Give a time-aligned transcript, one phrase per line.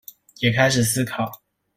[0.39, 1.31] 也開始思考